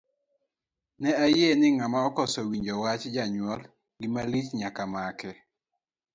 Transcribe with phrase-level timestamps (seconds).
[1.01, 3.61] Ne ayie ni ng'ama okoso winjo wach janyuol,
[3.99, 5.31] gima lich nyaka make.